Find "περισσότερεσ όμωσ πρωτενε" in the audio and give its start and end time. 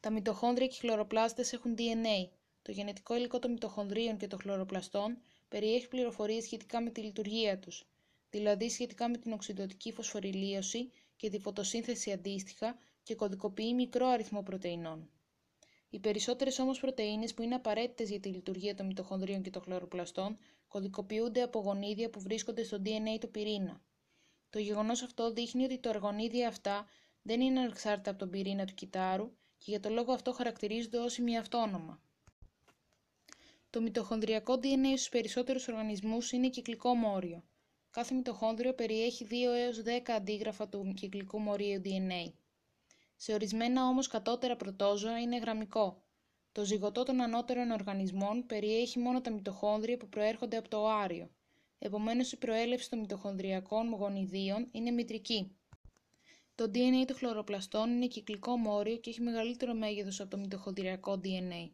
15.98-17.28